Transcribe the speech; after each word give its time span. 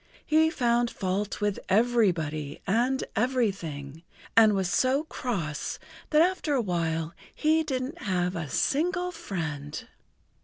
He 0.25 0.49
found 0.49 0.89
fault 0.89 1.41
with 1.41 1.59
everybody 1.69 2.59
and 2.65 3.03
everything, 3.15 4.01
and 4.35 4.53
was 4.55 4.67
so 4.67 5.03
cross 5.03 5.77
that 6.09 6.23
after 6.23 6.55
a 6.55 6.59
while 6.61 7.13
he 7.35 7.61
didn't 7.61 8.01
have 8.01 8.35
a 8.35 8.49
single 8.49 9.11
friend. 9.11 9.87